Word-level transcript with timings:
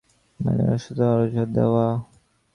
মানে, 0.39 0.63
অসুস্থতার 0.73 1.17
অজুহাত 1.17 1.49
দেওয়া? 1.55 1.87